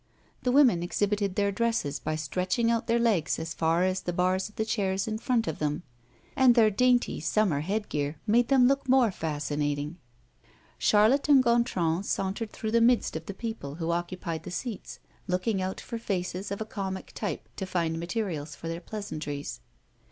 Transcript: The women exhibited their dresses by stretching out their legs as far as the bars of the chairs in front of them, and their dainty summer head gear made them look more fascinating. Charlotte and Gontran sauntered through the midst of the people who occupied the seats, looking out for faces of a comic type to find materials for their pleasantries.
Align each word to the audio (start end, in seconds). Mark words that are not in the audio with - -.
The 0.41 0.51
women 0.51 0.81
exhibited 0.81 1.35
their 1.35 1.51
dresses 1.51 1.99
by 1.99 2.15
stretching 2.15 2.71
out 2.71 2.87
their 2.87 2.97
legs 2.97 3.37
as 3.37 3.53
far 3.53 3.83
as 3.83 4.01
the 4.01 4.11
bars 4.11 4.49
of 4.49 4.55
the 4.55 4.65
chairs 4.65 5.07
in 5.07 5.19
front 5.19 5.45
of 5.47 5.59
them, 5.59 5.83
and 6.35 6.55
their 6.55 6.71
dainty 6.71 7.19
summer 7.19 7.59
head 7.59 7.87
gear 7.87 8.17
made 8.25 8.47
them 8.47 8.67
look 8.67 8.89
more 8.89 9.11
fascinating. 9.11 9.99
Charlotte 10.79 11.29
and 11.29 11.43
Gontran 11.43 12.01
sauntered 12.01 12.49
through 12.51 12.71
the 12.71 12.81
midst 12.81 13.15
of 13.15 13.27
the 13.27 13.35
people 13.35 13.75
who 13.75 13.91
occupied 13.91 14.41
the 14.41 14.49
seats, 14.49 14.97
looking 15.27 15.61
out 15.61 15.79
for 15.79 15.99
faces 15.99 16.49
of 16.49 16.59
a 16.59 16.65
comic 16.65 17.11
type 17.13 17.47
to 17.57 17.67
find 17.67 17.99
materials 17.99 18.55
for 18.55 18.67
their 18.67 18.81
pleasantries. 18.81 19.59